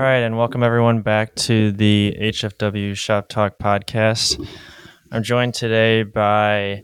[0.00, 4.42] All right, and welcome everyone back to the HFW Shop Talk podcast.
[5.12, 6.80] I'm joined today by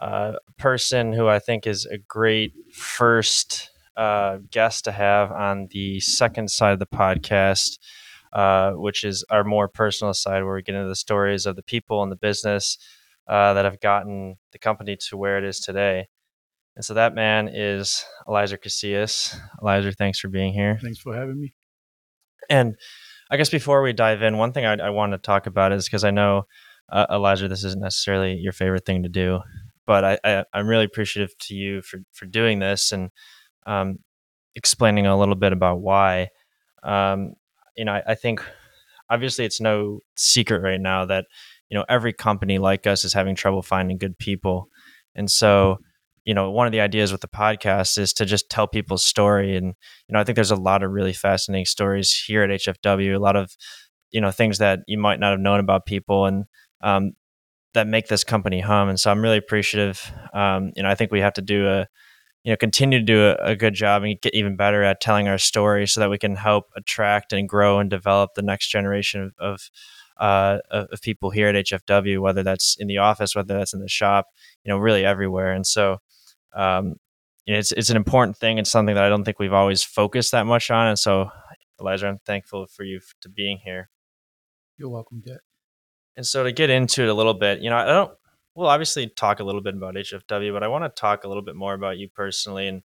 [0.00, 5.66] uh, a person who I think is a great first uh, guest to have on
[5.72, 7.80] the second side of the podcast,
[8.32, 11.64] uh, which is our more personal side, where we get into the stories of the
[11.64, 12.78] people and the business
[13.26, 16.06] uh, that have gotten the company to where it is today.
[16.76, 19.36] And so that man is Eliezer Casillas.
[19.60, 20.78] Eliezer, thanks for being here.
[20.80, 21.56] Thanks for having me.
[22.48, 22.76] And
[23.30, 25.84] I guess before we dive in, one thing I, I want to talk about is
[25.84, 26.46] because I know,
[26.90, 29.40] uh, Eliezer, this isn't necessarily your favorite thing to do,
[29.86, 33.10] but I, I, am really appreciative to you for, for doing this and
[33.66, 33.98] um,
[34.54, 36.28] explaining a little bit about why.
[36.82, 37.34] Um,
[37.76, 38.44] you know, I, I think
[39.08, 41.26] obviously it's no secret right now that,
[41.68, 44.68] you know, every company like us is having trouble finding good people.
[45.14, 45.78] And so,
[46.24, 49.56] you know, one of the ideas with the podcast is to just tell people's story.
[49.56, 53.16] And, you know, I think there's a lot of really fascinating stories here at HFW,
[53.16, 53.56] a lot of,
[54.10, 56.44] you know, things that you might not have known about people and
[56.82, 57.12] um,
[57.74, 58.88] that make this company hum.
[58.88, 60.12] And so I'm really appreciative.
[60.32, 61.86] Um, you know, I think we have to do a,
[62.44, 65.28] you know, continue to do a, a good job and get even better at telling
[65.28, 69.22] our story so that we can help attract and grow and develop the next generation
[69.22, 69.70] of, of
[70.18, 73.88] uh, of people here at HFW, whether that's in the office, whether that's in the
[73.88, 74.26] shop,
[74.64, 75.52] you know, really everywhere.
[75.52, 75.98] And so,
[76.54, 76.96] um,
[77.46, 78.58] it's it's an important thing.
[78.58, 80.88] It's something that I don't think we've always focused that much on.
[80.88, 81.30] And so,
[81.80, 83.90] Eliezer, I'm thankful for you to being here.
[84.78, 85.40] You're welcome, Jack.
[86.16, 88.12] And so to get into it a little bit, you know, I don't.
[88.54, 91.42] We'll obviously talk a little bit about HFW, but I want to talk a little
[91.42, 92.82] bit more about you personally and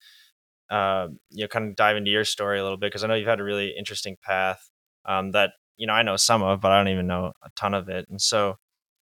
[0.70, 3.15] uh, you know, kind of dive into your story a little bit because I know
[3.15, 4.70] you've had a really interesting path
[5.05, 7.75] um, that you know I know some of, but I don't even know a ton
[7.75, 8.07] of it.
[8.09, 8.57] And so,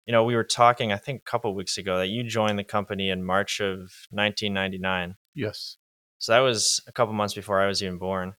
[0.10, 2.64] you know, we were talking, I think, a couple weeks ago that you joined the
[2.64, 3.78] company in March of
[4.10, 5.14] 1999.
[5.36, 5.78] Yes.
[6.18, 8.34] So that was a couple months before I was even born.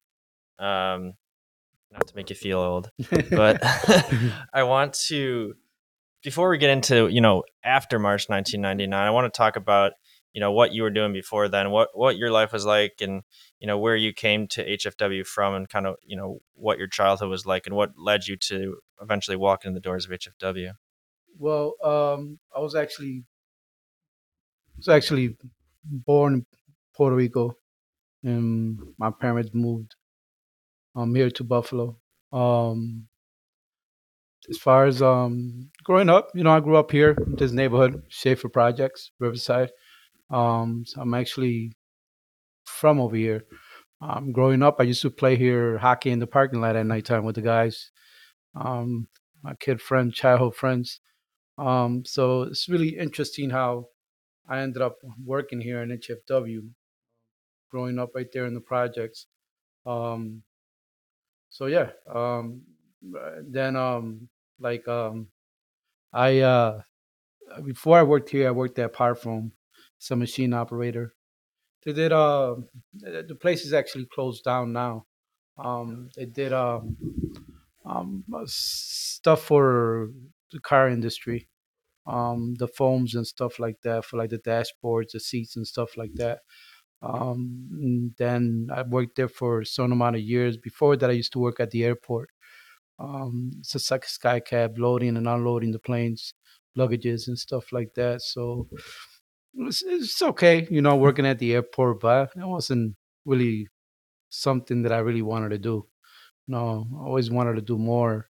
[0.58, 1.12] Um,
[1.92, 2.90] not to make you feel old,
[3.30, 3.60] but
[4.52, 5.54] I want to,
[6.24, 9.92] before we get into, you know, after March 1999, I want to talk about,
[10.32, 13.22] you know, what you were doing before then, what, what your life was like and,
[13.60, 16.88] you know, where you came to HFW from and kind of, you know, what your
[16.88, 20.72] childhood was like and what led you to eventually walk in the doors of HFW.
[21.40, 23.24] Well, um, I was actually
[24.76, 25.36] was actually
[25.84, 26.46] born in
[26.96, 27.54] Puerto Rico,
[28.24, 29.94] and my parents moved
[30.96, 31.98] um here to Buffalo.
[32.32, 33.08] Um,
[34.48, 38.02] as far as um growing up, you know, I grew up here in this neighborhood,
[38.08, 39.70] Schaefer Projects, Riverside.
[40.30, 41.72] Um, so I'm actually
[42.66, 43.44] from over here.
[44.02, 47.24] Um, growing up, I used to play here hockey in the parking lot at nighttime
[47.24, 47.90] with the guys.
[48.54, 49.08] Um,
[49.42, 50.99] my kid friend, childhood friends.
[51.60, 53.88] Um, so it's really interesting how
[54.48, 56.66] I ended up working here in HFW,
[57.70, 59.26] growing up right there in the projects.
[59.84, 60.42] Um,
[61.50, 62.62] so yeah, um,
[63.46, 65.28] then um, like um,
[66.14, 66.80] I uh,
[67.62, 69.50] before I worked here, I worked at Parafoam,
[70.00, 71.12] as a machine operator.
[71.84, 72.56] They did uh,
[72.94, 75.04] the place is actually closed down now.
[75.58, 76.96] Um, they did um,
[77.84, 80.08] um, stuff for
[80.52, 81.49] the car industry
[82.10, 85.96] um, the foams and stuff like that for like the dashboards, the seats and stuff
[85.96, 86.40] like that.
[87.02, 90.56] Um, then I worked there for some amount of years.
[90.56, 92.30] Before that, I used to work at the airport.
[92.98, 96.34] Um, it's a like sky cab loading and unloading the planes,
[96.76, 98.22] luggages and stuff like that.
[98.22, 98.68] So
[99.54, 103.68] it's, it's okay, you know, working at the airport, but it wasn't really
[104.30, 105.86] something that I really wanted to do.
[106.48, 108.28] No, I always wanted to do more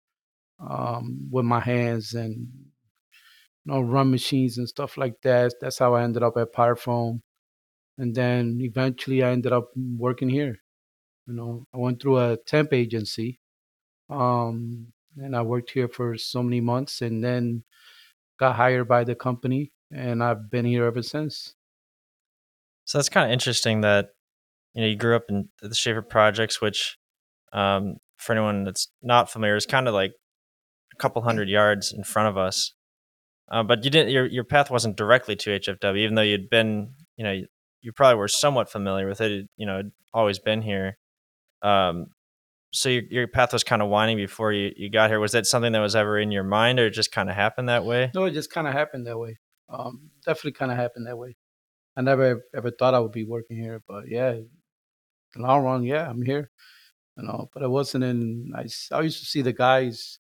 [0.61, 2.49] um, with my hands and
[3.65, 5.55] you know, run machines and stuff like that.
[5.61, 7.21] That's how I ended up at Parafoam.
[7.99, 10.59] And then eventually I ended up working here.
[11.27, 13.41] You know, I went through a temp agency.
[14.11, 17.65] Um, and I worked here for so many months and then
[18.39, 21.55] got hired by the company and I've been here ever since.
[22.85, 24.09] So that's kind of interesting that
[24.75, 26.99] you know you grew up in the Schaefer Projects, which
[27.53, 30.13] um, for anyone that's not familiar is kind of like
[30.93, 32.75] a couple hundred yards in front of us.
[33.51, 34.11] Uh, but you didn't.
[34.11, 36.95] Your your path wasn't directly to HFW, even though you'd been.
[37.17, 37.43] You know,
[37.81, 39.49] you, probably were somewhat familiar with it.
[39.57, 39.83] You know,
[40.13, 40.99] always been here.
[41.63, 42.07] Um,
[42.73, 45.21] so your your path was kind of winding before you, you got here.
[45.21, 47.85] Was that something that was ever in your mind, or just kind of happened that
[47.85, 48.11] way?
[48.15, 49.39] No, it just kind of happened that way.
[49.69, 51.37] Um, definitely kind of happened that way.
[51.97, 54.37] I never ever thought I would be working here, but yeah,
[55.37, 56.51] long run, yeah, I'm here.
[57.17, 58.53] You know, but I wasn't in.
[58.57, 60.19] I, I used to see the guys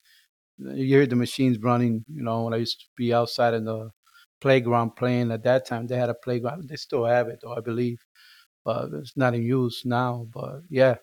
[0.58, 2.04] you hear the machines running.
[2.08, 3.90] You know, when I used to be outside in the
[4.40, 6.68] playground playing at that time, they had a playground.
[6.68, 7.98] They still have it, though I believe,
[8.64, 10.28] but it's not in use now.
[10.32, 10.96] But yeah,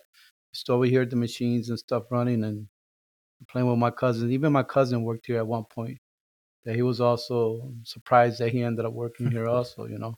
[0.54, 2.68] Just we hear the machines and stuff running and
[3.48, 4.30] playing with my cousins.
[4.32, 5.98] Even my cousin worked here at one point.
[6.64, 10.16] That he was also surprised that he ended up working here also, you know.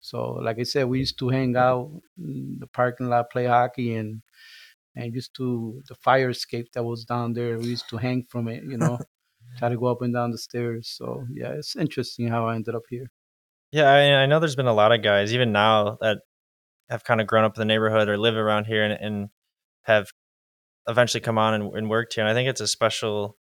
[0.00, 3.96] So like I said, we used to hang out in the parking lot, play hockey
[3.96, 4.22] and
[4.96, 7.58] and used to the fire escape that was down there.
[7.58, 8.98] We used to hang from it, you know,
[9.58, 10.88] try to go up and down the stairs.
[10.96, 13.10] So yeah, it's interesting how I ended up here.
[13.72, 16.18] Yeah, I, I know there's been a lot of guys even now that
[16.90, 19.28] have kind of grown up in the neighborhood or live around here and, and
[19.82, 20.08] have
[20.86, 22.22] eventually come on and, and worked here.
[22.22, 23.36] And I think it's a special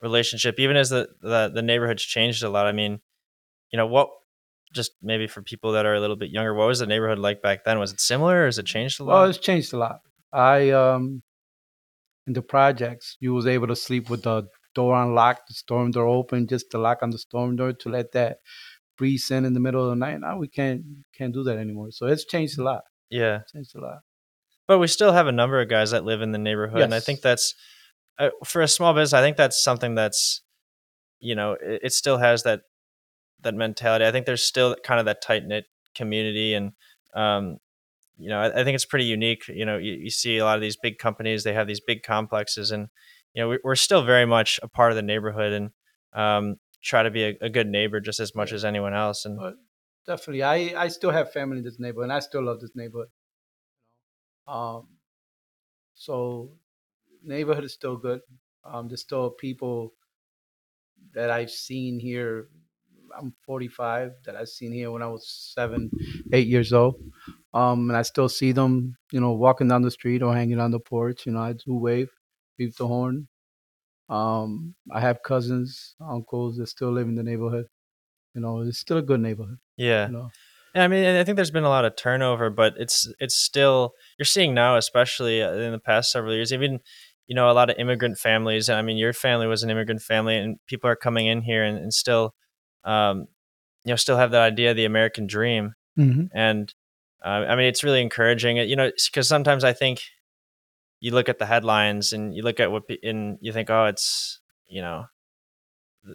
[0.00, 2.66] relationship, even as the, the the neighborhood's changed a lot.
[2.66, 3.00] I mean,
[3.70, 4.10] you know, what
[4.72, 7.42] just maybe for people that are a little bit younger, what was the neighborhood like
[7.42, 7.78] back then?
[7.78, 9.14] Was it similar or has it changed a lot?
[9.14, 10.00] Well, it's changed a lot.
[10.34, 11.22] I um
[12.26, 16.06] in the projects, you was able to sleep with the door unlocked, the storm door
[16.06, 18.38] open, just to lock on the storm door to let that
[18.98, 20.20] breeze in in the middle of the night.
[20.20, 20.82] Now we can't
[21.16, 21.90] can't do that anymore.
[21.92, 22.82] So it's changed a lot.
[23.10, 23.40] yeah.
[23.42, 23.98] It's changed a lot.
[24.66, 26.80] But we still have a number of guys that live in the neighborhood.
[26.82, 27.54] And I think that's,
[28.18, 30.40] uh, for a small business, I think that's something that's,
[31.20, 32.62] you know, it, it still has that,
[33.42, 34.06] that mentality.
[34.06, 36.54] I think there's still kind of that tight knit community.
[36.54, 36.72] And,
[37.14, 37.58] um,
[38.18, 39.48] you know, I, I think it's pretty unique.
[39.48, 42.02] You know, you, you see a lot of these big companies, they have these big
[42.02, 42.88] complexes and,
[43.34, 45.70] you know, we, we're still very much a part of the neighborhood and,
[46.12, 49.24] um, try to be a, a good neighbor just as much as anyone else.
[49.24, 49.54] And But
[50.06, 53.08] definitely, I I still have family in this neighborhood, and I still love this neighborhood.
[54.46, 54.88] Um,
[55.94, 56.52] so
[57.22, 58.20] neighborhood is still good.
[58.64, 59.94] Um, there's still people
[61.14, 62.48] that I've seen here.
[63.16, 65.90] I'm 45 that I've seen here when I was seven,
[66.32, 66.96] eight years old.
[67.54, 70.72] Um, and I still see them, you know, walking down the street or hanging on
[70.72, 71.24] the porch.
[71.24, 72.10] You know, I do wave,
[72.58, 73.28] beep the horn.
[74.08, 77.66] Um, I have cousins, uncles that still live in the neighborhood.
[78.34, 79.58] You know, it's still a good neighborhood.
[79.76, 80.08] yeah.
[80.08, 80.30] You know,
[80.74, 84.26] I mean, I think there's been a lot of turnover, but it's it's still you're
[84.26, 86.80] seeing now, especially uh, in the past several years, even
[87.28, 88.68] you know a lot of immigrant families.
[88.68, 91.78] I mean, your family was an immigrant family, and people are coming in here and,
[91.78, 92.34] and still,
[92.82, 93.28] um,
[93.84, 95.74] you know, still have that idea of the American dream.
[95.96, 96.24] mm-hmm.
[96.34, 96.74] And
[97.24, 98.56] uh, I mean, it's really encouraging.
[98.56, 100.02] You know, because sometimes I think
[101.00, 104.40] you look at the headlines and you look at what and you think, oh, it's
[104.68, 105.04] you know,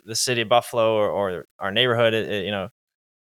[0.05, 2.13] the, city of Buffalo or, or our neighborhood.
[2.13, 2.69] It, it, you know,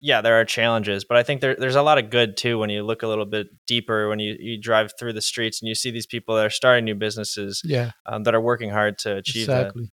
[0.00, 2.70] yeah, there are challenges, but I think there, there's a lot of good too when
[2.70, 4.08] you look a little bit deeper.
[4.08, 6.84] When you, you drive through the streets and you see these people that are starting
[6.84, 7.90] new businesses yeah.
[8.06, 9.60] um, that are working hard to achieve that.
[9.60, 9.90] exactly.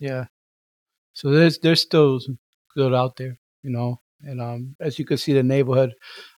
[0.00, 0.24] Yeah.
[1.12, 2.20] So there's there's still
[2.74, 4.00] good out there, you know.
[4.22, 5.92] And um, as you can see, the neighborhood,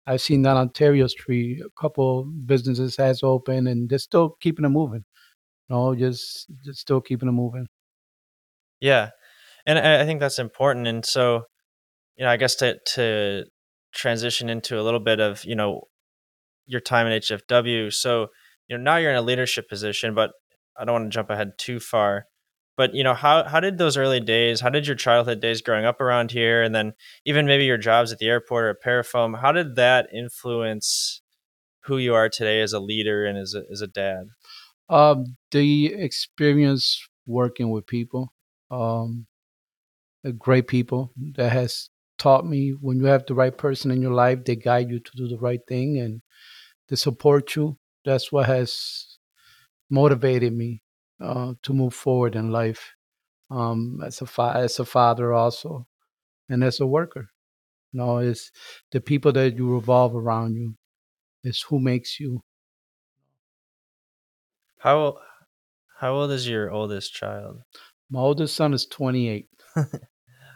[0.08, 4.70] I've seen down Ontario Street, a couple businesses has opened, and they're still keeping it
[4.70, 5.06] moving.
[5.70, 7.68] You know, just just still keeping it moving.
[8.80, 9.10] Yeah,
[9.66, 10.88] and I, I think that's important.
[10.88, 11.44] And so,
[12.18, 13.46] you know, I guess to to
[13.94, 15.84] transition into a little bit of you know
[16.68, 17.94] your time at HFW.
[17.94, 18.28] So
[18.68, 20.32] you know now you're in a leadership position, but
[20.78, 22.28] I don't want to jump ahead too far.
[22.78, 24.62] But you know how how did those early days?
[24.62, 26.94] How did your childhood days growing up around here, and then
[27.26, 29.40] even maybe your jobs at the airport or at Parafoam?
[29.40, 31.22] How did that influence
[31.86, 34.28] who you are today as a leader and as a as a dad?
[34.90, 38.34] Um, the experience working with people,
[38.70, 39.28] um,
[40.38, 44.44] great people that has taught me when you have the right person in your life,
[44.46, 46.22] they guide you to do the right thing and
[46.90, 47.78] they support you.
[48.04, 49.18] That's what has
[49.90, 50.82] motivated me
[51.20, 52.94] uh, to move forward in life.
[53.52, 55.86] Um, as a fa- as a father also,
[56.50, 57.30] and as a worker,
[57.92, 58.52] you know, it's
[58.92, 60.76] the people that you revolve around you.
[61.44, 62.42] It's who makes you.
[64.80, 65.20] How
[66.00, 67.62] how old is your oldest child?
[68.10, 69.48] My oldest son is 28.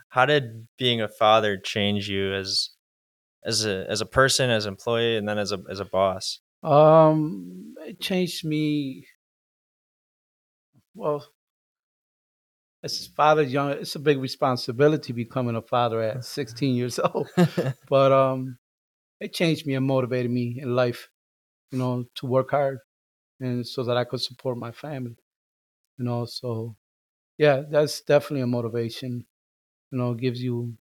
[0.09, 2.71] How did being a father change you as
[3.45, 6.39] as a as a person, as employee, and then as a as a boss?
[6.63, 9.05] Um, it changed me.
[10.93, 11.27] Well,
[12.84, 17.27] as a father, young, it's a big responsibility becoming a father at 16 years old.
[17.89, 18.58] But um,
[19.19, 21.10] it changed me and motivated me in life,
[21.72, 22.79] you know, to work hard
[23.41, 25.17] and so that I could support my family,
[25.98, 26.25] you know.
[26.25, 26.75] So,
[27.38, 29.25] yeah, that's definitely a motivation.
[29.91, 30.75] You know, gives you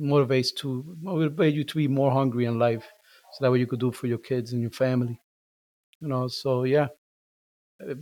[0.00, 2.86] motivates to motivate you to be more hungry in life,
[3.32, 5.20] so that way you could do for your kids and your family.
[6.00, 6.88] You know, so yeah,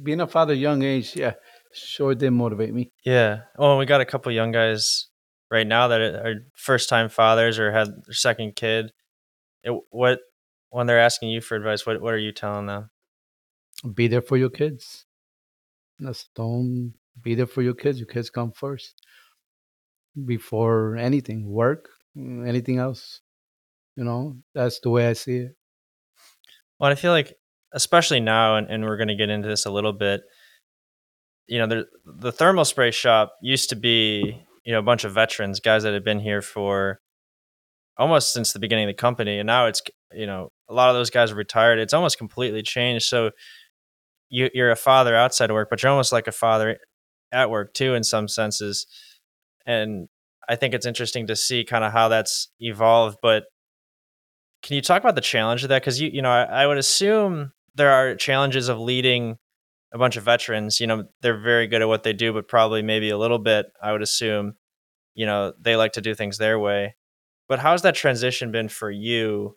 [0.02, 1.34] being a father young age, yeah,
[1.72, 2.92] sure did motivate me.
[3.04, 3.40] yeah.
[3.58, 5.08] Oh, we got a couple young guys
[5.50, 8.92] right now that are first time fathers or had their second kid.
[9.62, 10.20] It, what
[10.70, 12.90] when they're asking you for advice, what what are you telling them?
[13.94, 15.06] Be there for your kids.
[15.98, 17.98] That's don't be there for your kids.
[17.98, 19.00] Your kids come first
[20.24, 23.20] before anything, work, anything else.
[23.96, 25.56] You know, that's the way I see it.
[26.78, 27.36] Well, I feel like
[27.74, 30.22] especially now, and, and we're going to get into this a little bit.
[31.46, 35.12] You know, the the thermal spray shop used to be you know a bunch of
[35.12, 37.00] veterans, guys that had been here for
[37.98, 40.94] almost since the beginning of the company, and now it's you know a lot of
[40.94, 41.78] those guys are retired.
[41.78, 43.04] It's almost completely changed.
[43.06, 43.32] So
[44.30, 46.78] you, you're a father outside of work, but you're almost like a father
[47.30, 48.86] at work too, in some senses.
[49.66, 50.08] And
[50.48, 53.18] I think it's interesting to see kind of how that's evolved.
[53.20, 53.44] But
[54.62, 55.82] can you talk about the challenge of that?
[55.82, 59.38] Because you you know I, I would assume there are challenges of leading
[59.92, 60.80] a bunch of veterans.
[60.80, 63.66] You know they're very good at what they do, but probably maybe a little bit.
[63.82, 64.54] I would assume
[65.14, 66.96] you know they like to do things their way.
[67.48, 69.56] But how's that transition been for you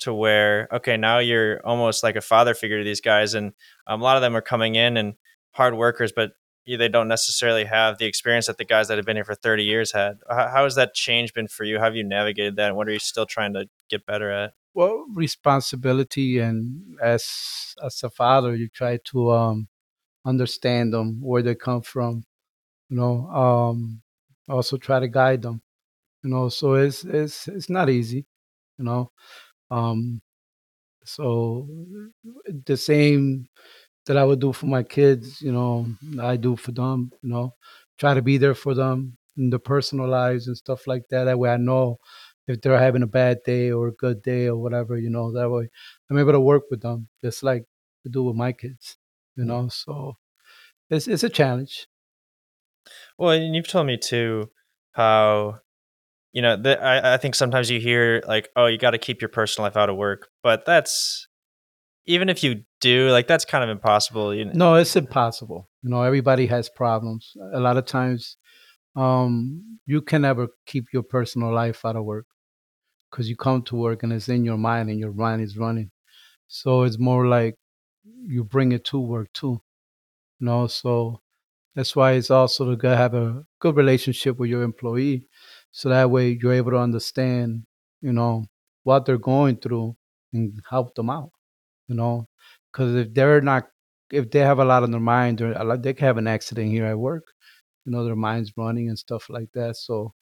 [0.00, 3.52] to where okay now you're almost like a father figure to these guys and
[3.86, 5.14] um, a lot of them are coming in and
[5.52, 6.32] hard workers but
[6.66, 9.64] they don't necessarily have the experience that the guys that have been here for 30
[9.64, 12.68] years had how, how has that change been for you how have you navigated that
[12.68, 17.24] and what are you still trying to get better at well responsibility and as
[17.84, 19.68] as a father you try to um
[20.26, 22.24] understand them where they come from
[22.90, 24.02] you know um
[24.48, 25.62] also try to guide them
[26.24, 28.26] you know so it's it's it's not easy
[28.78, 29.10] you know
[29.70, 30.20] um,
[31.04, 31.68] so
[32.66, 33.48] the same
[34.06, 35.86] that I would do for my kids, you know,
[36.20, 37.54] I do for them, you know,
[37.98, 41.24] try to be there for them in their personal lives and stuff like that.
[41.24, 41.98] That way I know
[42.46, 45.50] if they're having a bad day or a good day or whatever, you know, that
[45.50, 45.68] way
[46.10, 47.64] I'm able to work with them just like
[48.06, 48.96] I do with my kids,
[49.36, 49.48] you mm.
[49.48, 49.68] know.
[49.68, 50.14] So
[50.90, 51.86] it's it's a challenge.
[53.18, 54.50] Well, and you've told me too
[54.92, 55.60] how
[56.32, 59.22] you know, the, I, I think sometimes you hear like, oh, you got to keep
[59.22, 61.28] your personal life out of work, but that's
[62.04, 64.34] even if you do, like that's kind of impossible.
[64.34, 64.52] You know?
[64.54, 65.70] No, it's impossible.
[65.82, 67.32] You know, everybody has problems.
[67.54, 68.36] A lot of times,
[68.94, 72.26] um, you can never keep your personal life out of work
[73.10, 75.90] because you come to work and it's in your mind and your mind is running.
[76.48, 77.56] So it's more like
[78.26, 79.60] you bring it to work too.
[80.40, 81.20] You know, so
[81.76, 85.26] that's why it's also to have a good relationship with your employee
[85.72, 87.64] so that way you're able to understand
[88.02, 88.44] you know
[88.84, 89.96] what they're going through
[90.34, 91.30] and help them out
[91.88, 92.26] you know
[92.72, 93.68] because if they're not
[94.12, 95.38] if they have a lot on their mind
[95.82, 97.24] they can have an accident here at work
[97.84, 100.12] you know their minds running and stuff like that so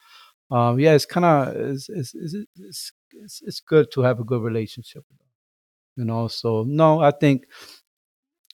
[0.51, 4.43] um yeah it's kind of it's it's, it's it's, it's good to have a good
[4.43, 5.05] relationship
[5.97, 7.45] you know so no i think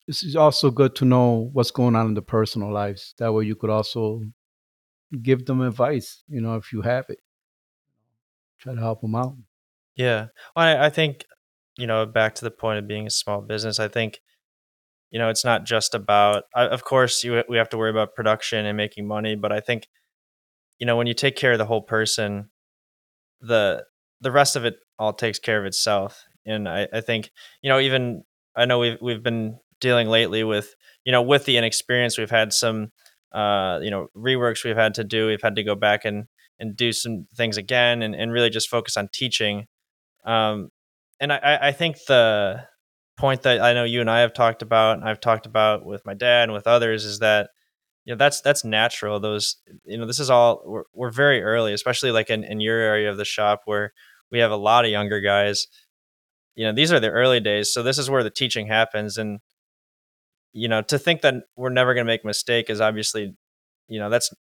[0.06, 3.54] it's also good to know what's going on in the personal lives that way you
[3.54, 4.22] could also
[5.22, 7.18] give them advice, you know, if you have it.
[8.58, 9.36] Try to help them out.
[9.96, 10.26] Yeah.
[10.54, 11.24] Well, I, I think,
[11.76, 14.20] you know, back to the point of being a small business, I think,
[15.10, 18.66] you know, it's not just about, of course, you, we have to worry about production
[18.66, 19.88] and making money, but I think,
[20.80, 22.50] you know, when you take care of the whole person,
[23.40, 23.84] the,
[24.20, 26.24] the rest of it all takes care of itself.
[26.44, 27.30] And I, I think,
[27.62, 28.24] you know, even
[28.56, 32.52] I know we've, we've been dealing lately with, you know, with the inexperience, we've had
[32.52, 32.90] some,
[33.32, 36.26] uh, you know reworks we've had to do we've had to go back and
[36.58, 39.66] and do some things again and, and really just focus on teaching
[40.24, 40.70] um,
[41.20, 42.64] and I, I think the
[43.16, 46.04] point that I know you and I have talked about and I've talked about with
[46.04, 47.50] my dad and with others is that
[48.10, 51.72] you know that's that's natural those you know this is all we're, we're very early
[51.72, 53.92] especially like in, in your area of the shop where
[54.30, 55.68] we have a lot of younger guys
[56.56, 59.40] you know these are the early days so this is where the teaching happens and
[60.52, 63.36] you know, to think that we're never going to make a mistake is obviously,
[63.88, 64.32] you know, that's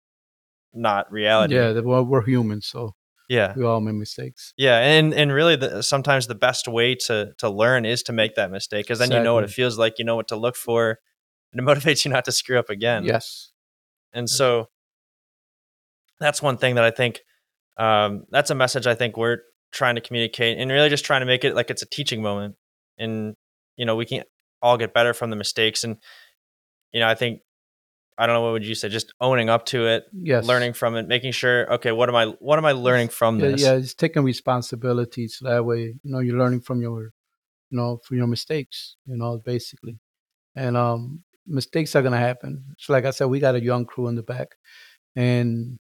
[0.73, 1.55] not reality.
[1.55, 2.95] Yeah, well, we're humans, so
[3.29, 4.55] yeah, we all make mistakes.
[4.57, 8.37] Yeah, and and really, the, sometimes the best way to to learn is to make
[8.37, 9.19] that mistake because then exactly.
[9.19, 10.99] you know what it feels like, you know what to look for,
[11.53, 13.05] and it motivates you not to screw up again.
[13.05, 13.53] Yes,
[14.19, 14.67] and so
[16.21, 17.21] that's one thing that I think
[17.79, 19.39] um, that's a message I think we're
[19.73, 22.57] trying to communicate, and really just trying to make it like it's a teaching moment,
[22.99, 23.35] and
[23.77, 24.25] you know we can
[24.61, 25.85] all get better from the mistakes.
[25.85, 25.97] And,
[26.93, 27.41] you know, I think,
[28.17, 28.89] I don't know, what would you say?
[28.89, 30.45] Just owning up to it, yes.
[30.45, 33.49] learning from it, making sure, okay, what am I, what am I learning from yeah,
[33.49, 33.63] this?
[33.63, 35.29] Yeah, it's taking responsibility.
[35.29, 37.13] So that way, you know, you're learning from your,
[37.71, 40.01] you know, from your mistakes, you know, basically.
[40.57, 42.65] And, um, mistakes are going to happen.
[42.79, 44.57] So like I said, we got a young crew in the back
[45.17, 45.79] and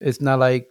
[0.00, 0.66] it's not like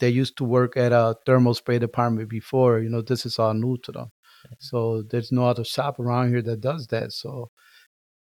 [0.00, 3.54] they used to work at a thermal spray department before, you know, this is all
[3.54, 4.12] new to them.
[4.58, 7.12] So there's no other shop around here that does that.
[7.12, 7.50] So,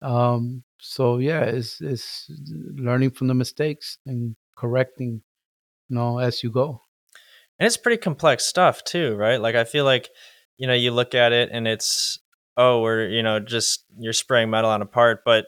[0.02, 2.30] um, so yeah, it's it's
[2.74, 5.22] learning from the mistakes and correcting,
[5.88, 6.82] you know, as you go.
[7.58, 9.40] And it's pretty complex stuff too, right?
[9.40, 10.08] Like I feel like,
[10.56, 12.18] you know, you look at it and it's
[12.56, 15.46] oh, we're you know just you're spraying metal on a part, but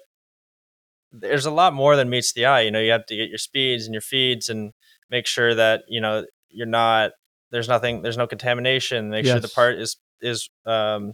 [1.13, 2.63] there's a lot more than meets the eye.
[2.63, 4.73] You know, you have to get your speeds and your feeds and
[5.11, 7.13] make sure that you know you're not
[7.51, 9.11] there's nothing there's no contamination.
[9.11, 9.35] Make yes.
[9.35, 11.13] sure the part is is um,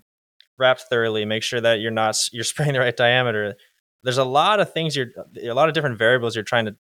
[0.59, 1.25] wrapped thoroughly.
[1.25, 3.55] Make sure that you're not you're spraying the right diameter.
[4.05, 5.09] There's a lot of things you're
[5.43, 6.77] a lot of different variables you're trying to,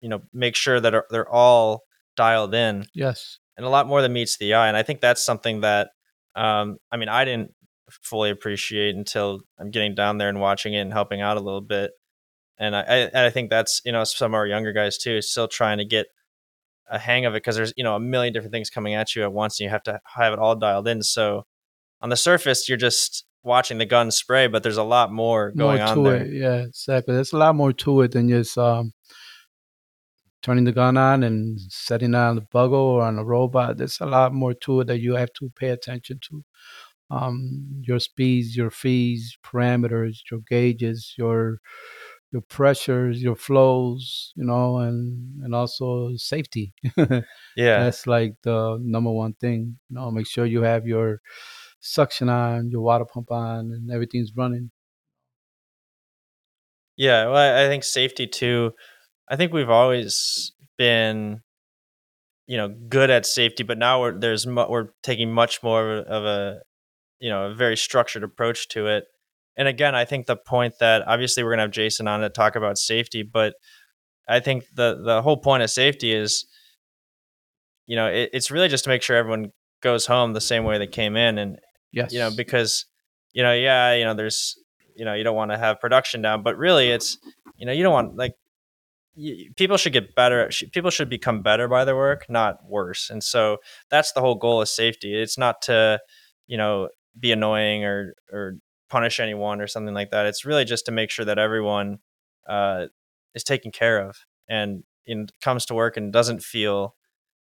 [0.00, 1.84] you know, make sure that are, they're all
[2.16, 2.86] dialed in.
[2.92, 4.68] Yes, and a lot more than meets the eye.
[4.68, 5.90] And I think that's something that,
[6.34, 7.52] um, I mean, I didn't
[8.02, 11.60] fully appreciate until I'm getting down there and watching it and helping out a little
[11.60, 11.92] bit.
[12.58, 15.48] And I, I, I think that's you know some of our younger guys too, still
[15.48, 16.06] trying to get
[16.90, 19.22] a hang of it because there's you know a million different things coming at you
[19.22, 21.44] at once and you have to have it all dialed in so
[22.00, 25.78] on the surface you're just watching the gun spray but there's a lot more going
[25.78, 26.32] more on there it.
[26.32, 27.14] Yeah, exactly.
[27.14, 28.92] There's a lot more to it than just um,
[30.42, 33.76] turning the gun on and setting it on the bugle or on the robot.
[33.76, 36.44] There's a lot more to it that you have to pay attention to.
[37.10, 41.58] Um, your speeds, your fees, parameters, your gauges, your
[42.32, 46.74] your pressures, your flows, you know, and and also safety.
[46.96, 47.24] yeah
[47.56, 49.78] That's like the number one thing.
[49.88, 51.20] You know, make sure you have your
[51.80, 54.70] suction on, your water pump on, and everything's running.
[56.96, 58.72] yeah well, I, think safety too
[59.30, 61.40] i think we've always been
[62.46, 66.24] you know good at safety but now we're there's mu- we're taking much more of
[66.24, 66.60] a
[67.20, 69.04] you know a very structured approach to it.
[69.56, 72.28] And again i think the point that obviously we're going to have jason on to
[72.28, 73.54] talk about safety but
[74.28, 76.46] i think the the whole point of safety is
[77.86, 79.50] you know it, it's really just to make sure everyone
[79.82, 81.58] goes home the same way they came in and
[81.90, 82.12] Yes.
[82.12, 82.84] you know because
[83.32, 84.56] you know yeah you know there's
[84.94, 87.18] you know you don't want to have production down but really it's
[87.56, 88.34] you know you don't want like
[89.56, 93.10] people should get better people should become better by their work not worse.
[93.10, 93.56] And so
[93.90, 95.20] that's the whole goal of safety.
[95.20, 95.98] It's not to
[96.46, 98.56] you know be annoying or or
[98.88, 100.26] punish anyone or something like that.
[100.26, 101.98] It's really just to make sure that everyone
[102.48, 102.86] uh,
[103.34, 104.16] is taken care of
[104.48, 106.94] and and comes to work and doesn't feel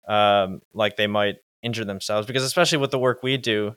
[0.08, 2.26] um, like they might injure themselves.
[2.26, 3.74] Because especially with the work we do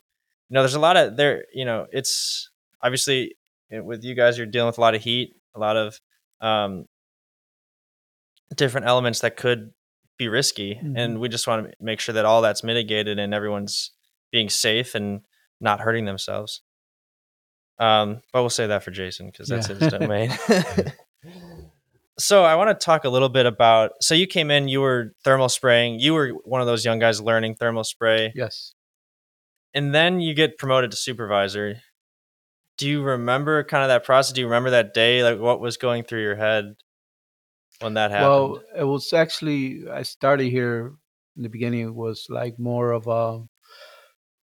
[0.49, 2.49] you know there's a lot of there you know it's
[2.81, 3.35] obviously
[3.71, 5.99] with you guys you're dealing with a lot of heat a lot of
[6.41, 6.85] um,
[8.55, 9.71] different elements that could
[10.17, 10.75] be risky.
[10.75, 10.93] Mhm.
[10.97, 13.91] and we just want to make sure that all that's mitigated and everyone's
[14.31, 15.21] being safe and
[15.61, 16.61] not hurting themselves.
[17.79, 19.75] Um, but we'll say that for jason because that's Yeah.
[19.75, 20.31] his domain.
[22.17, 25.13] So i want to talk a little bit about so you came in you were
[25.25, 28.31] thermal spraying you were one of those young guys learning thermal spray.
[28.33, 28.73] Yes.
[29.73, 31.75] and then you get promoted to supervisor.
[32.77, 34.31] Do you remember kind of that process?
[34.33, 35.23] Do you remember that day?
[35.23, 36.75] Like what was going through your head
[37.81, 38.29] when that happened?
[38.29, 40.93] Well, it was actually I started here
[41.35, 41.81] in the beginning.
[41.81, 43.43] It was like more of a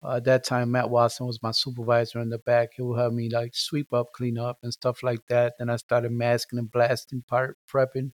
[0.03, 2.69] uh, at that time Matt Watson was my supervisor in the back.
[2.75, 5.53] He would have me like sweep up, clean up, and stuff like that.
[5.59, 8.11] Then I started masking and blasting, part prepping,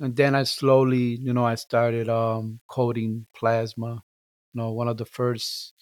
[0.00, 4.02] and then I slowly, you know, I started um, coding plasma.
[4.52, 5.74] You know, one of the first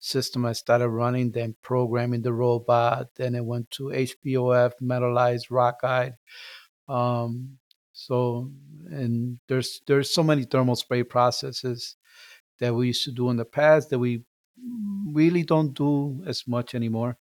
[0.00, 3.08] system I started running, then programming the robot.
[3.16, 6.14] Then it went to HVOF, metallized, Rokide.
[6.88, 7.58] Um,
[7.92, 8.50] so
[8.86, 11.96] and there's there's so many thermal spray processes
[12.58, 14.22] that we used to do in the past that we
[15.06, 17.16] really don't do as much anymore.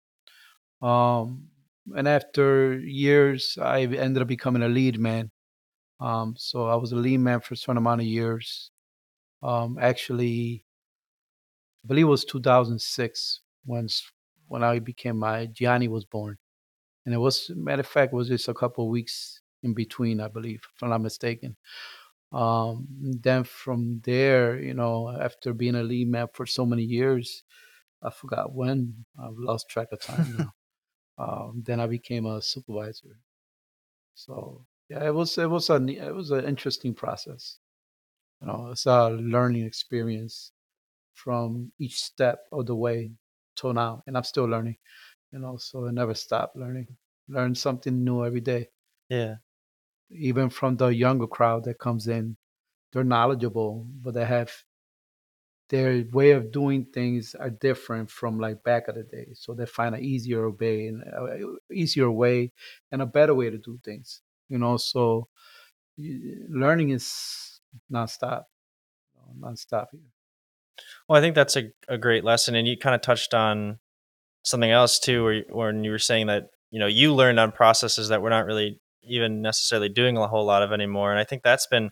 [0.83, 1.49] Um,
[1.97, 5.31] and after years, I ended up becoming a lead man.
[6.01, 8.71] Um, so I was a lead man for a certain amount of years.
[9.43, 10.65] Um, actually,
[11.85, 13.89] I believe it was 2006 when
[14.49, 16.39] when I became my Gianni was born,
[17.07, 20.29] and it was matter of fact was just a couple of weeks in between, I
[20.29, 21.57] believe, if I'm not mistaken.
[22.33, 27.45] Um, then from there, you know, after being a lead man for so many years,
[28.03, 29.07] I forgot when.
[29.19, 30.55] I've lost track of time now.
[31.19, 33.21] um, then I became a supervisor.
[34.15, 37.59] So yeah, it was it was a it was an interesting process.
[38.41, 40.53] You know, it's a learning experience
[41.15, 43.13] from each step of the way
[43.57, 44.79] till now, and I'm still learning.
[45.33, 46.97] You know, so I never stop learning.
[47.29, 48.71] Learn something new every day.
[49.09, 49.37] yeah
[50.11, 52.37] Even from the younger crowd that comes in,
[52.93, 54.53] they're knowledgeable, but they have
[55.69, 59.29] their way of doing things are different from like back of the day.
[59.35, 62.53] So they find an easier way and uh, easier way
[62.93, 64.23] and a better way to do things.
[64.49, 65.29] You know, so
[65.99, 67.61] learning is
[67.93, 68.45] nonstop,
[69.41, 70.01] nonstop here.
[71.09, 73.79] Well, I think that's a, a great lesson, and you kind of touched on
[74.45, 78.09] something else too, where when you were saying that you know you learned on processes
[78.09, 81.43] that we're not really even necessarily doing a whole lot of anymore, and I think
[81.43, 81.91] that's been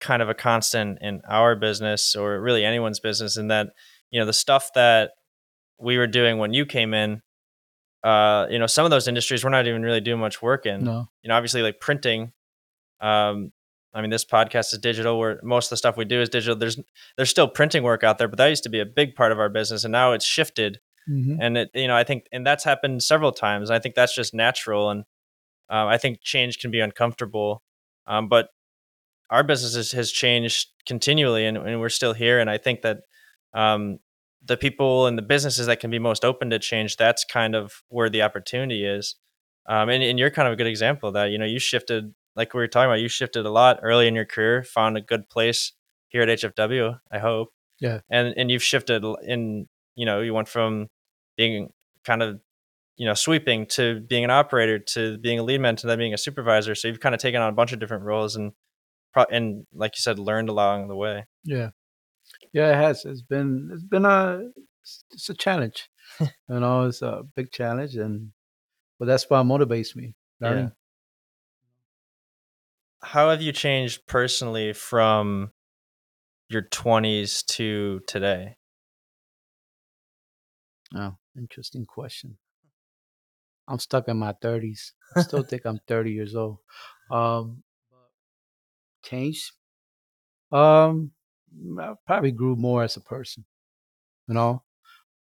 [0.00, 3.68] kind of a constant in our business or really anyone's business, in that
[4.10, 5.12] you know the stuff that
[5.78, 7.22] we were doing when you came in,
[8.04, 10.84] uh, you know, some of those industries we're not even really doing much work in.
[10.84, 12.32] No, You know, obviously like printing.
[13.00, 13.52] Um,
[13.92, 15.18] I mean, this podcast is digital.
[15.18, 16.54] Where most of the stuff we do is digital.
[16.56, 16.78] There's
[17.16, 19.38] there's still printing work out there, but that used to be a big part of
[19.40, 21.38] our business, and now it's shifted Mhm.
[21.40, 23.70] and it you know I think and that's happened several times.
[23.70, 25.04] I think that's just natural, and
[25.70, 27.62] um, I think change can be uncomfortable,
[28.06, 28.48] um, but
[29.30, 32.40] our business has, has changed continually, and, and we're still here.
[32.40, 33.02] And I think that
[33.54, 34.00] um,
[34.44, 37.82] the people and the businesses that can be most open to change, that's kind of
[37.88, 39.14] where the opportunity is.
[39.66, 41.30] Um, and, and you're kind of a good example of that.
[41.30, 44.14] You know, you shifted, like we were talking about, you shifted a lot early in
[44.14, 45.72] your career, found a good place
[46.08, 46.98] here at HFW.
[47.12, 47.52] I hope.
[47.78, 48.00] Yeah.
[48.10, 49.66] And and you've shifted in.
[49.96, 50.88] You know, you went from
[51.36, 51.72] being
[52.04, 52.40] kind of
[53.00, 56.12] you know sweeping to being an operator to being a lead man to then being
[56.12, 56.74] a supervisor.
[56.74, 58.52] So you've kind of taken on a bunch of different roles and
[59.30, 61.24] and like you said, learned along the way.
[61.42, 61.70] Yeah,
[62.52, 63.06] yeah, it has.
[63.06, 64.42] It's been it's been a
[65.14, 65.88] it's, a challenge.
[66.20, 68.32] you know, it's a big challenge, and
[68.98, 70.14] but that's what motivates me.
[70.38, 70.70] Learning.
[73.02, 75.52] How have you changed personally from
[76.50, 78.56] your 20s to today?
[80.94, 82.36] Oh, interesting question.
[83.70, 84.94] I'm stuck in my 30s.
[85.16, 86.58] I still think I'm 30 years old.
[87.10, 87.64] Um,
[89.02, 89.52] changed.
[90.52, 91.12] Um,
[91.78, 93.44] I probably grew more as a person.
[94.28, 94.62] You know,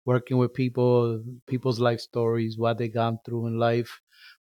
[0.06, 4.02] working with people, people's life stories, what they gone through in life,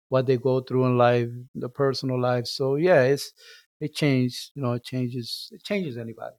[0.09, 2.47] what they go through in life, the personal life.
[2.47, 3.33] So yeah, it's
[3.81, 4.51] it changed.
[4.55, 5.49] You know, it changes.
[5.53, 6.37] It changes anybody.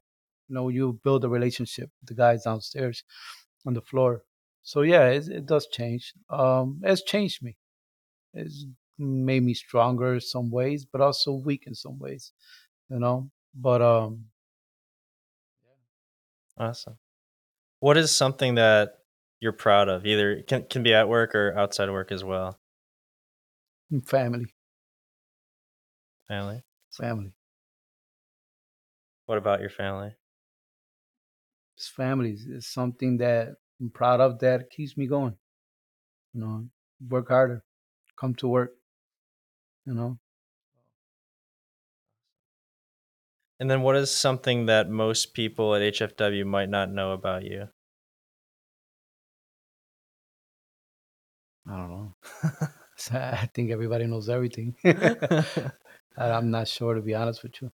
[0.48, 3.04] You know, you build a relationship with the guys downstairs
[3.66, 4.24] on the floor.
[4.68, 6.12] So yeah, it, it does change.
[6.28, 7.57] Um, it's changed me.
[8.35, 8.66] It's
[8.98, 12.33] made me stronger in some ways, but also weak in some ways.
[12.90, 14.26] You know, but um,
[16.59, 16.98] Awesome.
[17.81, 19.04] What is something that
[19.40, 20.07] you're proud of?
[20.07, 22.61] Either can can be at work or outside work as well.
[24.04, 24.46] family,
[26.28, 26.62] Family.
[26.90, 27.33] family.
[29.26, 30.16] What about your family?
[31.76, 35.36] It's family is something that I'm proud of that It keeps me going.
[36.34, 36.70] You know,
[37.08, 37.64] work harder,
[38.16, 38.76] come to work.
[39.86, 40.18] You know,
[43.60, 47.68] And then what is something that most people at HFW might not know about you?
[51.66, 52.14] I don't know.
[53.12, 54.76] I think everybody knows everything.
[56.16, 57.72] I'm not sure to be honest with you.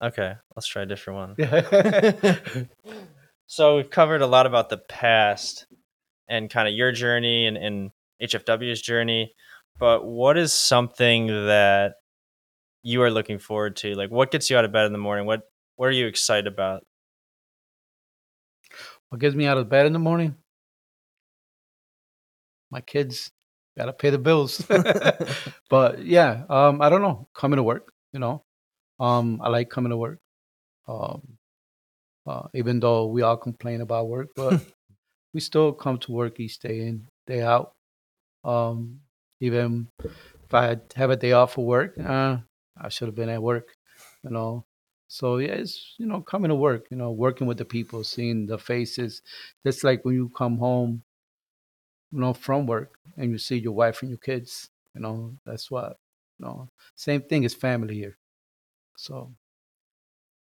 [0.00, 1.38] okay, let's try a different one.
[3.52, 5.66] So we've covered a lot about the past
[6.26, 7.90] and kind of your journey and, and
[8.22, 9.34] HFW's journey.
[9.78, 11.96] But what is something that
[12.82, 13.94] you are looking forward to?
[13.94, 15.26] Like what gets you out of bed in the morning?
[15.26, 15.42] What
[15.76, 16.86] what are you excited about?
[19.10, 20.34] what gets me out of bed in the morning?
[22.70, 23.32] My kids
[23.76, 24.64] gotta pay the bills.
[25.68, 27.28] but yeah, um, I don't know.
[27.34, 28.44] Coming to work, you know.
[28.98, 30.20] Um, I like coming to work.
[30.88, 31.36] Um,
[32.26, 34.64] uh, even though we all complain about work, but
[35.34, 37.72] we still come to work each day in, day out.
[38.44, 39.00] Um,
[39.40, 42.38] even if I have a day off for work, uh,
[42.76, 43.68] I should have been at work,
[44.24, 44.64] you know.
[45.08, 48.46] So yeah, it's you know coming to work, you know, working with the people, seeing
[48.46, 49.22] the faces.
[49.66, 51.02] Just like when you come home,
[52.12, 55.70] you know, from work and you see your wife and your kids, you know, that's
[55.70, 55.96] what,
[56.38, 58.16] you know, same thing as family here.
[58.96, 59.32] So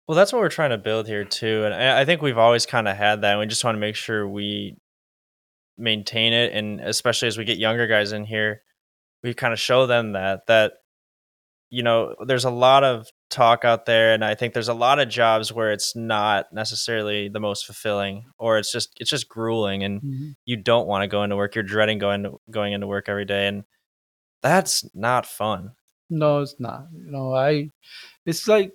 [0.08, 2.66] Well, that's what we're trying to build here too, and I, I think we've always
[2.66, 3.32] kind of had that.
[3.32, 4.78] And we just want to make sure we
[5.78, 8.62] maintain it, and especially as we get younger guys in here,
[9.24, 10.74] we kind of show them that that
[11.70, 15.00] you know there's a lot of talk out there, and I think there's a lot
[15.00, 19.84] of jobs where it's not necessarily the most fulfilling, or it's just it's just grueling,
[19.84, 20.36] and mhm.
[20.46, 21.56] you don't want to go into work.
[21.56, 23.64] You're dreading going to, going into work every day, and
[24.44, 25.72] that's not fun.
[26.12, 26.86] no, it's not.
[26.94, 27.72] You know, I,
[28.28, 28.74] it's like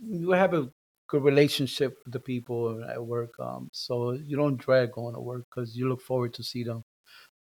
[0.00, 0.70] you have a
[1.08, 3.34] good relationship with the people at work.
[3.40, 6.84] Um, so you don't dread going to work because you look forward to see them.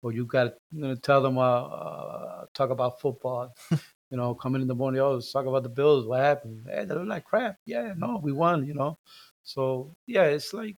[0.02, 3.54] Or you got to you know, tell them, uh, uh, talk about football.
[3.70, 6.06] you know, come in in the morning, oh, let's talk about the Bills.
[6.06, 6.66] What happened?
[6.68, 7.56] Hey, they look like crap.
[7.64, 8.66] Yeah, no, we won.
[8.66, 8.98] You know,
[9.42, 10.76] so yeah, it's like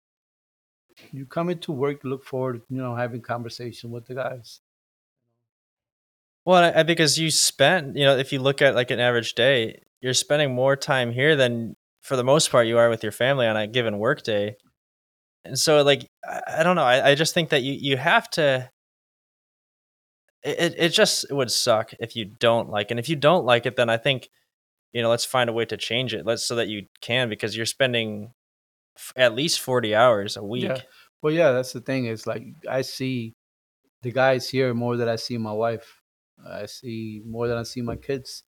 [1.12, 4.60] you come into work, you look forward, you know, having conversation with the guys.
[6.44, 9.34] Well, I, I as you spend, you know, if you look at like an average
[9.34, 13.12] day, you're spending more time here than for the most part you are with your
[13.12, 14.56] family on a given work day.
[15.44, 18.28] And so like I, I don't know, I, I just think that you you have
[18.30, 18.70] to
[20.42, 23.66] it, it it just would suck if you don't like and if you don't like
[23.66, 24.28] it then I think
[24.96, 26.24] you know, let's find a way to change it.
[26.24, 28.32] Let's so that you can because you're spending
[28.96, 30.62] f- at least 40 hours a week.
[30.62, 30.80] Yeah.
[31.20, 32.06] Well, yeah, that's the thing.
[32.06, 33.34] Is like I see
[34.00, 36.00] the guys here more than I see my wife.
[36.48, 38.42] I see more than I see my kids.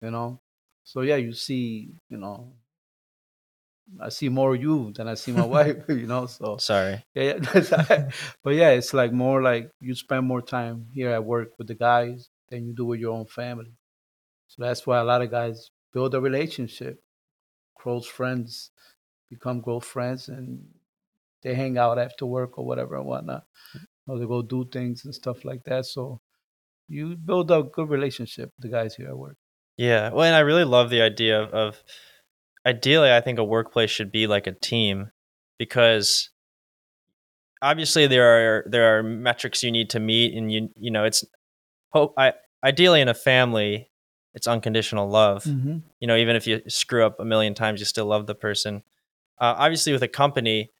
[0.00, 0.40] You know.
[0.88, 2.54] So yeah, you see, you know,
[4.00, 6.24] I see more of you than I see my wife, you know.
[6.24, 7.04] So Sorry.
[7.14, 8.08] yeah, yeah.
[8.42, 11.74] but yeah, it's like more like you spend more time here at work with the
[11.74, 13.74] guys than you do with your own family.
[14.46, 17.02] So that's why a lot of guys build a relationship,
[17.78, 18.70] close friends,
[19.28, 20.64] become close friends, and
[21.42, 23.44] they hang out after work or whatever and whatnot.
[23.76, 23.84] Mm.
[24.06, 25.84] Or they go do things and stuff like that.
[25.84, 26.22] So
[26.88, 29.36] you build a good relationship with the guys here at work.
[29.78, 30.10] Yeah.
[30.12, 31.82] Well, and I really love the idea of, of
[32.66, 35.10] ideally, I think a workplace should be like a team
[35.58, 36.28] because
[37.62, 41.24] obviously there are there are metrics you need to meet, and you you know it's
[41.90, 43.88] hope I ideally in a family
[44.34, 45.44] it's unconditional love.
[45.44, 45.78] Mm-hmm.
[46.00, 48.82] You know, even if you screw up a million times, you still love the person.
[49.40, 50.70] Uh, obviously, with a company,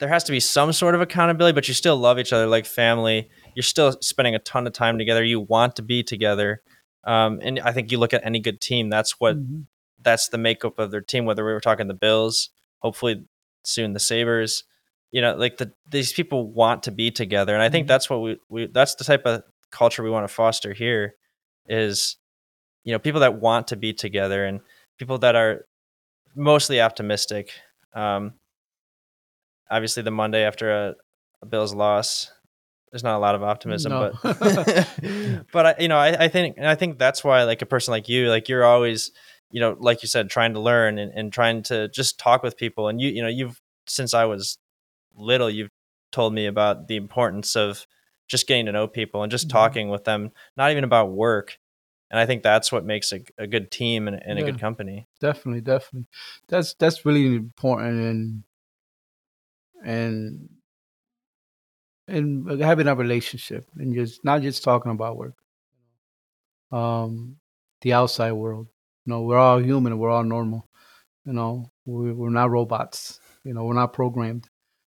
[0.00, 2.66] there has to be some sort of accountability, but you still love each other like
[2.66, 3.30] family.
[3.54, 5.24] You're still spending a ton of time together.
[5.24, 6.62] You want to be together.
[7.04, 9.66] Um, and I think you look at any good team, that's what Mhm.
[10.02, 11.24] that's the makeup of their team.
[11.24, 13.24] Whether we were talking the Bills, hopefully
[13.64, 14.64] soon the Sabres,
[15.10, 17.88] you know, like the these people want to be together, and I think Mhm.
[17.88, 21.14] that's what we, we that's the type of culture we want to foster here.
[21.66, 22.16] Is
[22.84, 24.60] you know people that want to be together and
[24.98, 25.66] people that are
[26.34, 27.50] mostly optimistic.
[27.94, 28.34] Um,
[29.70, 30.94] obviously, the Monday after a,
[31.42, 32.30] a Bills loss,
[32.90, 34.12] there's not a lot of optimism, No.
[34.22, 37.66] but but I, you know, I, I think and I think that's why like a
[37.66, 39.12] person like you, like you're always,
[39.50, 42.56] you know, like you said, trying to learn and, and trying to just talk with
[42.56, 42.88] people.
[42.88, 44.58] And you, you know, you've since I was
[45.14, 45.70] little, you've
[46.12, 47.86] told me about the importance of
[48.28, 49.52] just getting to know people and just Mhm.
[49.52, 51.58] talking with them, not even about work.
[52.10, 55.06] And I think that's what makes a, a good team and, and a good company.
[55.20, 56.08] definitely definitely
[56.48, 58.42] that's that's really important and
[59.84, 60.48] and
[62.10, 65.34] and having a relationship and just not just talking about work.
[66.72, 67.36] Um
[67.80, 68.66] the outside world
[69.06, 70.68] you know we're all human we're all normal
[71.24, 74.48] you know we're, we're not robots you know we're not programmed.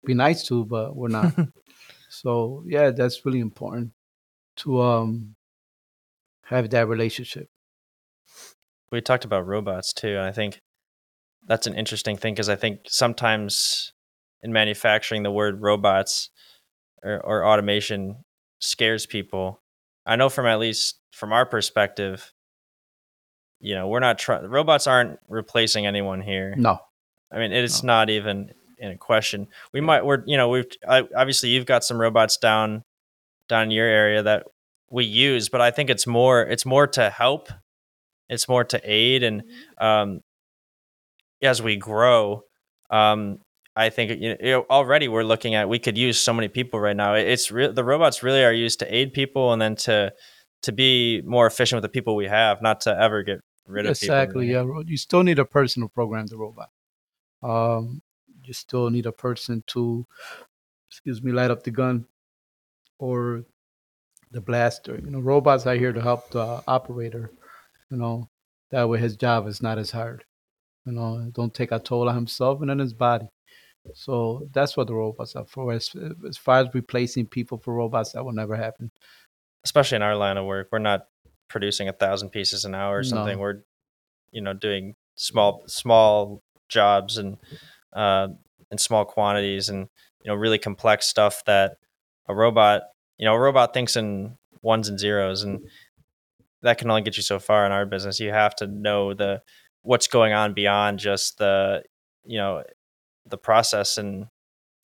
[0.06, 1.34] Be nice to but we're not.
[2.10, 3.91] So yeah that's really important
[4.58, 5.36] to um
[6.43, 7.49] have that relationship.
[8.91, 10.62] We talked about robots too, and I think
[11.47, 13.93] that's an interesting thing because I think sometimes
[14.43, 16.30] in manufacturing, the word robots
[17.04, 18.24] or, or automation
[18.60, 19.62] scares people.
[20.06, 22.34] I know from at least from our perspective,
[23.60, 24.46] you know, we're not trying.
[24.46, 26.54] Robots aren't replacing anyone here.
[26.58, 26.80] no
[27.32, 27.88] I mean, it's No.
[27.88, 29.48] not even in a question.
[29.74, 32.84] We might, we're, you know, we've I, obviously you've got some robots down
[33.50, 34.46] down in your area that
[34.92, 37.50] we use, but I think it's more it's more to help,
[38.30, 39.44] it's more to aid, and
[39.80, 40.20] um,
[41.42, 42.44] as we grow,
[42.89, 43.39] um,
[43.76, 46.96] I think you know, already we're looking at we could use so many people right
[46.96, 47.16] now.
[47.16, 50.14] It's re- the robots really are used to aid people and then to
[50.62, 53.92] to be more efficient with the people we have, not to ever get rid of
[53.92, 54.76] exactly people.
[54.76, 56.70] yeah you still need a person to program the robot
[57.42, 58.02] um
[58.44, 60.06] you still need a person to
[60.90, 62.06] excuse me light up the gun
[63.00, 63.44] or
[64.32, 67.32] the blaster you know robots are here to help the operator
[67.90, 68.30] you know
[68.72, 70.24] that way his job is not as hard
[70.86, 73.28] you know don't take a toll on himself and on his body
[73.93, 75.91] so that's what the robots are for as,
[76.28, 78.91] as far as replacing people for robots that will never happen
[79.63, 81.08] especially in our line of work, we're not
[81.50, 83.36] producing a thousand pieces an hour or something.
[83.36, 83.41] No.
[83.41, 83.62] We're,
[84.32, 87.38] you know, doing small small jobs and
[87.93, 88.28] uh,
[88.72, 89.88] in small quantities and
[90.24, 91.78] you know really complex stuff that
[92.28, 92.84] a robot,
[93.17, 95.67] you know, a robot thinks in ones and zeros, and
[96.62, 98.19] that can only get you so far in our business.
[98.19, 99.41] You have to know the
[99.82, 101.84] what's going on beyond just the,
[102.26, 102.63] you know,
[103.26, 104.28] the process and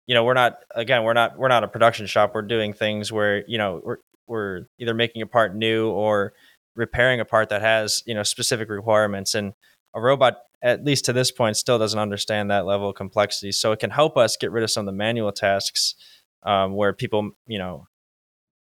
[0.07, 2.33] you know we're not again we're not we're not a production shop.
[2.33, 3.97] We're doing things where you know we're
[4.27, 6.33] we're either making a part new or
[6.75, 9.35] repairing a part that has you know specific requirements.
[9.35, 9.53] And
[9.93, 13.51] a robot at least to this point still doesn't understand that level of complexity.
[13.51, 15.95] So it can help us get rid of some of the manual tasks
[16.43, 17.87] um, where people you know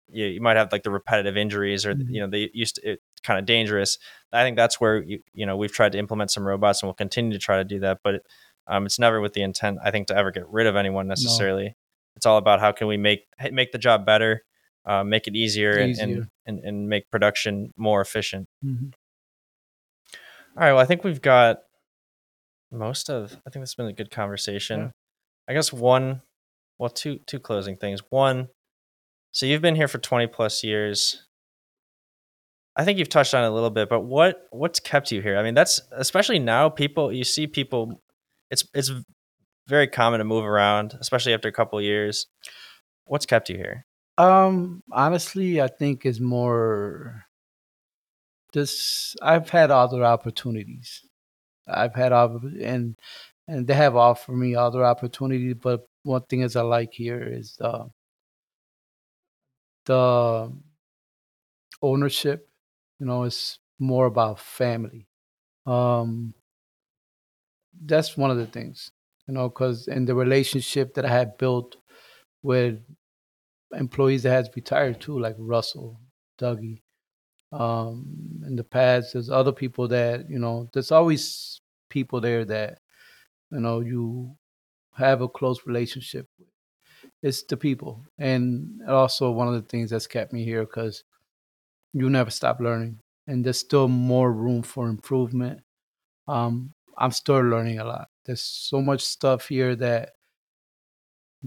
[0.10, 2.06] you, you might have like the repetitive injuries or Mhm.
[2.10, 3.98] you know they used to it's kind of dangerous.
[4.34, 6.94] I think that's where you, you know we've tried to implement some robots and we'll
[6.96, 8.24] continue to try to do that but
[8.72, 11.76] um, it's never with the intent i think to ever get rid of anyone necessarily.
[12.18, 14.44] It's all about how can we make make the job better
[14.86, 18.48] uh, make it easier, and- And, and and make production more efficient.
[18.66, 18.94] Mhm.
[20.58, 21.60] all right well i think we've got
[22.72, 24.80] most of i think this has been a good conversation.
[24.80, 24.90] Yeah.
[25.50, 26.22] i guess one
[26.80, 28.02] well two two closing things.
[28.10, 28.50] One
[29.34, 31.24] so you've been here for 20 plus years.
[32.76, 35.38] I think you've touched on it a little bit but what what's kept you here?
[35.38, 38.02] I mean that's especially now people you see people
[38.52, 38.92] it's it's
[39.68, 42.28] very common to move around especially after a couple years
[43.06, 43.86] what's kept you here
[44.18, 47.26] Um, honestly, I think is more
[48.54, 51.02] this I've had other opportunities.
[51.68, 52.98] I've had and
[53.48, 55.56] and they have offered me other opportunities.
[55.62, 57.90] But one thing is I like here is the
[59.86, 60.52] the
[61.82, 62.50] ownership.
[63.00, 65.08] You know, it's more about family.
[65.66, 66.34] Um,
[67.86, 68.92] that's one of the things,
[69.28, 71.78] you know, because in the relationship that I had built
[72.44, 72.80] with
[73.74, 76.00] employees that has retired too, like Russell,
[76.40, 76.82] Dougie.
[77.52, 80.70] Um, in the past, there's other people that you know.
[80.74, 82.80] There's always people there that
[83.52, 84.36] you know you
[84.94, 86.48] have a close relationship with.
[87.22, 91.04] It's the people, and also one of the things that's kept me here because
[91.94, 95.60] you never stop learning, and there's still more room for improvement.
[96.30, 98.10] Um, I'm still learning a lot.
[98.26, 100.12] There's so much stuff here that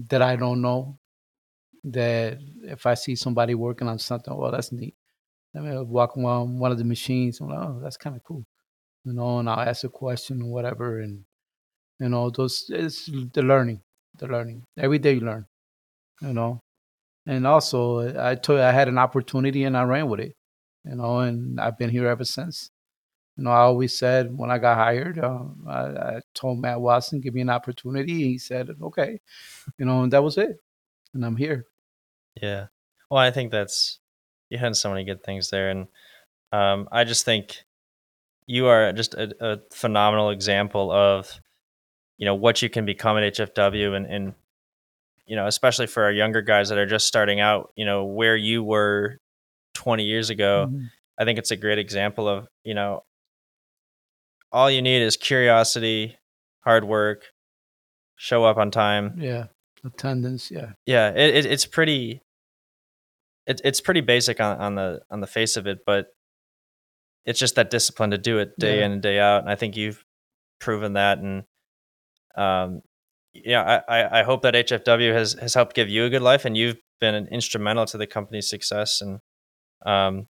[0.09, 0.99] that I don't know.
[1.85, 4.95] That if I see somebody working on something, well, that's neat.
[5.55, 8.43] I mean, walk around one of the machines, I'm like, oh, that's kind of cool,
[9.05, 9.39] you know.
[9.39, 11.23] And I'll ask a question or whatever, and
[11.99, 13.81] you know, those it's the learning,
[14.17, 14.63] the learning.
[14.77, 15.45] Every day you learn,
[16.21, 16.59] you know.
[17.27, 20.35] And also, I told you I had an opportunity and I ran with it,
[20.85, 22.71] you know, and I've been here ever since.
[23.37, 27.19] You know, I always said when I got hired, uh, I, I, told Matt Watson,
[27.19, 28.13] give me an opportunity.
[28.13, 29.19] He said, okay,
[29.77, 30.57] you know, and that was it.
[31.13, 31.65] And I'm here.
[32.41, 32.67] Yeah.
[33.09, 33.99] Well, I think that's,
[34.49, 35.69] you had so many good things there.
[35.69, 35.87] And
[36.53, 37.63] um, I just think
[38.47, 41.39] you are just a, a, phenomenal example of,
[42.17, 44.33] you know, what you can become at HFW and, and,
[45.25, 48.35] you know, especially for our younger guys that are just starting out, you know, where
[48.35, 49.19] you were
[49.73, 50.67] 20 years ago.
[50.69, 50.85] Mm-hmm.
[51.17, 53.03] I think it's a great example of, you know,
[54.55, 56.17] all you need is curiosity,
[56.63, 57.25] hard work,
[58.15, 59.15] show up on time.
[59.19, 59.47] Yeah,
[59.83, 60.49] attendance.
[60.49, 61.09] Yeah, yeah.
[61.09, 62.21] It, it it's pretty.
[63.45, 66.07] It, it's pretty basic on, on the on the face of it, but
[67.25, 68.85] it's just that discipline to do it day yeah.
[68.85, 69.41] in and day out.
[69.41, 70.03] And I think you've
[70.59, 71.17] proven that.
[71.17, 71.43] And
[72.37, 72.81] um,
[73.33, 76.55] yeah, I, I hope that HFW has has helped give you a good life, and
[76.55, 79.01] you've been instrumental to the company's success.
[79.01, 79.19] And
[79.85, 80.27] um,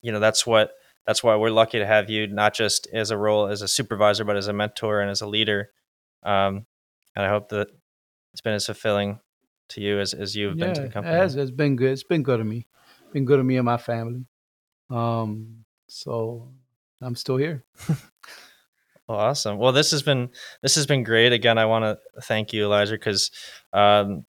[0.00, 0.70] you know that's what
[1.06, 4.24] that's why we're lucky to have you not just as a role as a supervisor
[4.24, 5.70] but as a mentor and as a leader.
[6.22, 6.66] Um,
[7.14, 7.68] and i hope that
[8.32, 9.20] it's been as fulfilling
[9.70, 11.14] to you as, as you've yeah, been to the company.
[11.14, 11.92] it has, it's been good.
[11.92, 12.66] It's been good to me.
[13.12, 14.26] Been good to me and my family.
[14.90, 16.48] Um, so
[17.00, 17.64] i'm still here.
[19.08, 19.56] Well, awesome.
[19.56, 20.28] Well this has been
[20.60, 21.32] this has been great.
[21.32, 23.30] Again i want to thank you Eliezer because
[23.72, 24.26] um,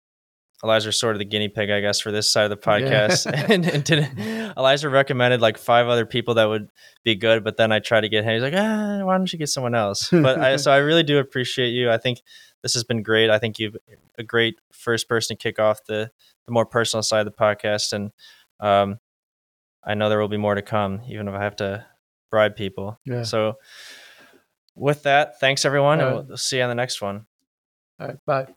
[0.64, 3.32] Eliezer's sort of the guinea pig, I guess, for this side of the podcast.
[3.32, 3.46] Yeah.
[3.50, 4.10] and, and did,
[4.58, 6.70] Elijah recommended like five other people that would
[7.04, 8.34] be good, but then I tried to get him.
[8.34, 10.10] He's like, ah, why don't you get someone else?
[10.20, 11.90] But I, so I really do appreciate you.
[11.90, 12.22] I think
[12.62, 13.30] this has been great.
[13.30, 13.78] I think you've
[14.18, 16.12] a great first person to kick off the
[16.46, 18.12] the more personal side of the podcast, and
[18.60, 19.00] um,
[19.84, 21.86] I know there will be more to come, even if I have to
[22.30, 23.00] bribe people.
[23.06, 23.24] Yeah.
[23.24, 23.60] So
[24.76, 27.28] with that, thanks everyone, and we'll see you on the next one.
[28.00, 28.48] All right, bye.